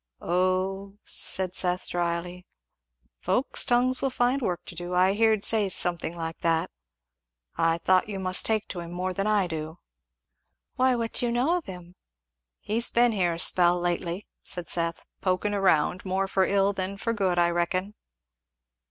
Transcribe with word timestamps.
"O," 0.19 0.97
said 1.03 1.53
Seth 1.53 1.89
dryly, 1.89 2.47
"folks' 3.19 3.63
tongues 3.63 4.01
will 4.01 4.09
find 4.09 4.41
work 4.41 4.65
to 4.65 4.73
do; 4.73 4.95
I 4.95 5.13
heerd 5.13 5.45
say 5.45 5.69
something 5.69 6.17
like 6.17 6.39
that 6.39 6.71
I 7.55 7.77
thought 7.77 8.09
you 8.09 8.17
must 8.17 8.43
take 8.43 8.67
to 8.69 8.79
him 8.79 8.91
more 8.93 9.13
than 9.13 9.27
I 9.27 9.45
do." 9.45 9.77
"Why 10.75 10.95
what 10.95 11.13
do 11.13 11.27
you 11.27 11.31
know 11.31 11.55
of 11.55 11.65
him?" 11.65 11.93
"He's 12.61 12.89
been 12.89 13.11
here 13.11 13.33
a 13.35 13.39
spell 13.39 13.79
lately," 13.79 14.25
said 14.41 14.67
Seth, 14.69 15.05
"poking 15.21 15.51
round; 15.53 16.03
more 16.03 16.27
for 16.27 16.45
ill 16.45 16.73
than 16.73 16.97
for 16.97 17.13
good, 17.13 17.37
I 17.37 17.51
reckon." 17.51 17.93